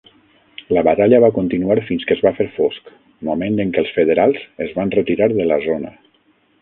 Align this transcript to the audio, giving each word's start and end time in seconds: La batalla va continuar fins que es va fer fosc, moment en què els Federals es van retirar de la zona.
La 0.75 0.83
batalla 0.87 1.19
va 1.23 1.29
continuar 1.35 1.75
fins 1.89 2.07
que 2.11 2.17
es 2.17 2.23
va 2.27 2.33
fer 2.39 2.47
fosc, 2.55 2.89
moment 3.29 3.61
en 3.67 3.75
què 3.77 3.83
els 3.85 3.93
Federals 3.99 4.41
es 4.67 4.75
van 4.79 4.95
retirar 5.01 5.29
de 5.37 5.47
la 5.53 5.61
zona. 5.71 5.95